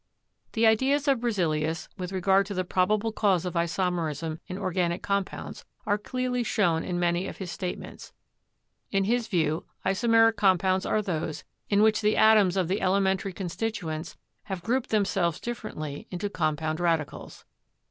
[0.53, 5.63] The ideas of Berzelius with regard to the probable cause of isomerism in organic compounds
[5.85, 8.11] are clearly shown in many of his statements;
[8.89, 14.17] in his view isomeric compounds are those in which the atoms of the elementary constituents
[14.45, 17.45] have grouped themselves differently into com pound radicals.